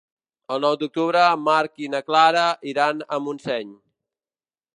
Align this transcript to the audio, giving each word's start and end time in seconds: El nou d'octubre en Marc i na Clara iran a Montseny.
El 0.53 0.61
nou 0.63 0.77
d'octubre 0.83 1.21
en 1.25 1.43
Marc 1.49 1.83
i 1.89 1.89
na 1.97 2.01
Clara 2.09 2.47
iran 2.73 3.05
a 3.07 3.21
Montseny. 3.27 3.71